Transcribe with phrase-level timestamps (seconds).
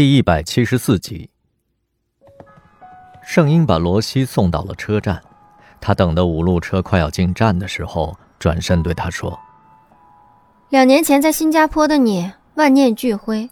[0.00, 1.28] 第一百七十四集，
[3.22, 5.22] 圣婴把罗西送到了车站。
[5.78, 9.38] 他等的五路车快要进站的时候，转身对他说
[10.70, 13.50] ：“两年前在新加坡的你万念俱灰，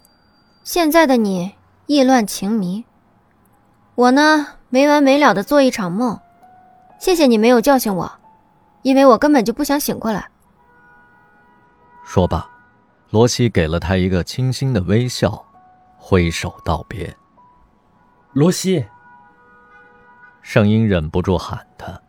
[0.63, 1.53] 现在的你
[1.85, 2.83] 意乱情迷。
[3.93, 6.19] 我呢，没完没了的做一场梦。
[6.97, 8.11] 谢谢你没有叫醒我，
[8.81, 10.27] 因为我根本就不想醒过来。”
[12.03, 12.49] 说罢，
[13.11, 15.45] 罗西给了他一个清新的微笑，
[15.99, 17.15] 挥手道别。
[18.33, 18.85] 罗西，
[20.41, 22.01] 圣婴忍不住喊他。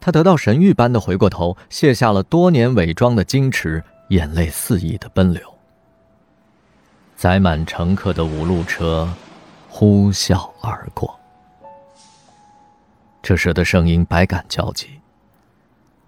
[0.00, 5.42] 他得到神谕般的回过头，卸下了多年伪装的矜持，眼泪肆意的奔流。
[7.16, 9.08] 载满乘客的五路车
[9.68, 11.20] 呼啸而过，
[13.22, 14.88] 这时的圣婴百感交集。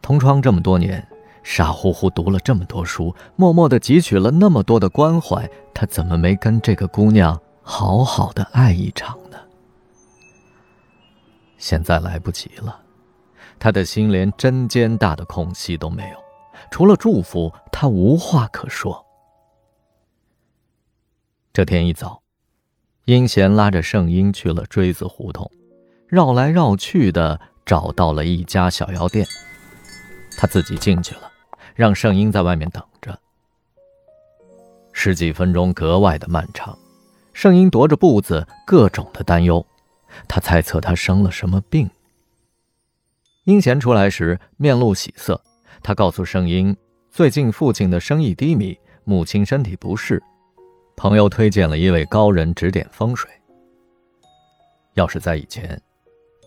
[0.01, 1.07] 同窗这么多年，
[1.43, 9.39] 傻乎乎读了这么多书，默默的汲取了那么多的关怀，他怎么没跟这个姑娘好好的爱一场呢？
[11.59, 12.81] 现在来不及了。
[13.59, 16.17] 他的心连针尖大的空隙都没有，
[16.71, 19.05] 除了祝福，他无话可说。
[21.53, 22.23] 这天一早，
[23.05, 25.49] 殷贤拉着圣婴去了锥子胡同，
[26.09, 29.25] 绕来绕去的找到了一家小药店，
[30.37, 31.31] 他自己进去了，
[31.75, 33.19] 让圣婴在外面等着。
[34.93, 36.79] 十几分钟格外的漫长，
[37.33, 39.65] 圣婴踱着步子，各种的担忧，
[40.29, 41.89] 他猜测他生了什么病。
[43.45, 45.43] 殷贤出来时面露喜色，
[45.83, 46.77] 他告诉圣婴，
[47.11, 50.23] 最近父亲的生意低迷，母亲身体不适，
[50.95, 53.31] 朋友推荐了一位高人指点风水。
[54.95, 55.81] 要是在以前，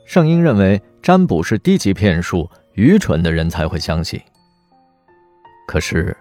[0.06, 4.22] 圣婴认为占卜是低级骗术，愚蠢的人才会相信。
[5.68, 6.16] 可是，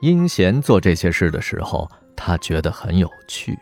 [0.00, 3.58] 殷贤做这些事的时候，他觉得很有趣。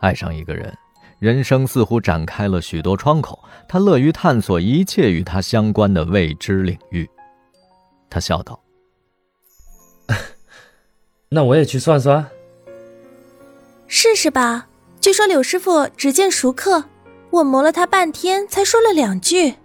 [0.00, 0.72] 爱上一个人。
[1.18, 7.10] 人生似乎展开了许多窗口，他乐于探索一切与他相关的未知领域。
[8.08, 8.60] 他笑道
[11.28, 12.24] ：“那我也去算算，
[13.88, 14.68] 试试吧。
[15.00, 16.84] 据说柳师傅只见熟客，
[17.30, 19.56] 我磨了他半天才说了两句。”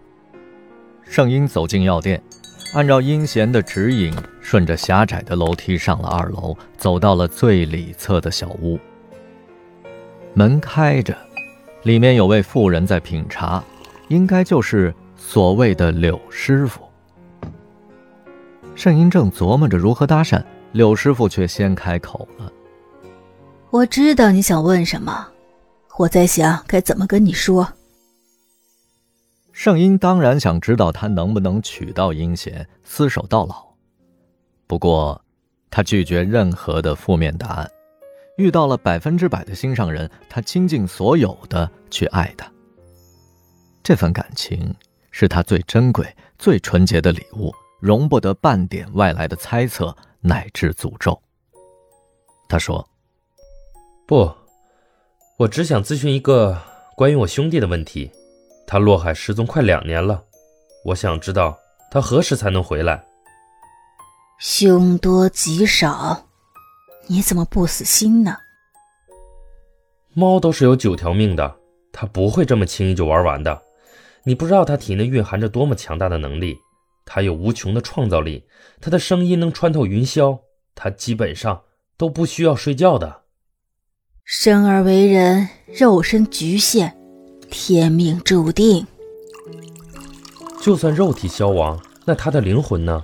[1.06, 2.24] 圣婴走进药店，
[2.74, 4.12] 按照殷贤的指引，
[4.42, 8.80] 顺着狭窄的楼梯上了二楼，走到了最里侧的小屋。
[10.34, 11.16] 门开着。
[11.84, 13.62] 里面有位妇人在品茶，
[14.08, 16.82] 应该就是所谓的柳师傅。
[18.74, 20.42] 盛英正琢磨着如何搭讪，
[20.72, 22.50] 柳师傅却先开口了
[23.70, 25.28] ：“我知道你想问什么，
[25.98, 27.68] 我在想该怎么跟你说。”
[29.54, 33.64] 盛英当然想知道他能不能娶到英贤，厮守到老。
[34.66, 35.24] 不过，
[35.70, 37.72] 他拒绝任何的负面答案。
[38.38, 42.52] 遇到了百分之百的心上人，他倾尽所有的去爱他。
[43.84, 44.74] 这份感情
[45.12, 46.04] 是他最珍贵、
[46.40, 51.22] 最纯洁的礼物，容不得半点外来的猜测乃至诅咒。
[52.50, 52.90] 他说
[54.08, 54.32] ：“不，
[55.38, 56.60] 我只想咨询一个
[56.96, 58.10] 关于我兄弟的问题。
[58.66, 60.24] 他落海失踪快两年了，
[60.86, 61.58] 我想知道
[61.92, 63.06] 他何时才能回来。”
[64.40, 66.28] 凶多吉少。
[67.08, 68.38] 你怎么不死心呢？
[70.14, 71.58] 猫都是有九条命的，
[71.92, 73.62] 它不会这么轻易就玩完的。
[74.24, 76.58] 你不知道它体内蕴含着多么强大的能力，
[77.06, 78.46] 它有无穷的创造力，
[78.80, 80.40] 它的声音能穿透云霄，
[80.76, 81.64] 它基本上
[81.98, 83.24] 都不需要睡觉的。
[84.24, 86.98] 生而为人，肉身局限，
[87.54, 88.86] 天命注定。
[90.60, 93.04] 就算肉体消亡，那他的灵魂呢？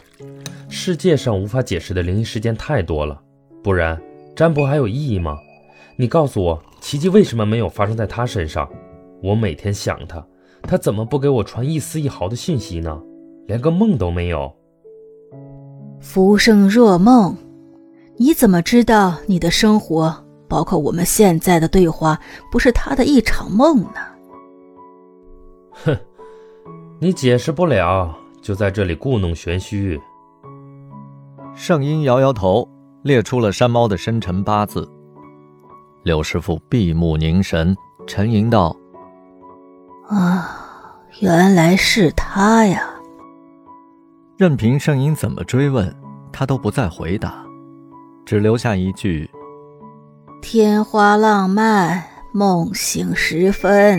[0.70, 3.22] 世界上无法解释的灵异事件太多了。
[3.64, 4.02] 不然，
[4.36, 5.38] 占卜还有意义吗？
[5.96, 8.68] 你告诉我，奇迹为什么没有发生在他身上？
[9.22, 10.26] 我每天想他，
[10.64, 13.00] 他怎么不给我传一丝一毫的信息呢？
[13.46, 14.52] 连个梦都没有。
[16.00, 17.38] 浮生若梦，
[18.18, 22.20] 你怎么知道你的生活，包括我们现在的对话，
[22.52, 24.00] 不是他的一场梦呢？
[25.86, 25.98] 哼，
[27.00, 30.00] 你解释不了，就在这里故弄玄虚。
[31.56, 32.68] 圣婴摇摇头。
[33.02, 34.86] 列出了山猫的生辰八字。
[36.04, 37.74] 柳师傅闭目凝神，
[38.06, 38.76] 沉吟道
[40.10, 42.84] ：“啊，原来是他呀！”
[44.36, 45.96] 任凭圣音怎么追问，
[46.30, 47.42] 他都不再回答，
[48.26, 49.30] 只留下一句
[50.44, 52.04] ：“天花浪漫，
[52.34, 53.98] 梦醒时分。”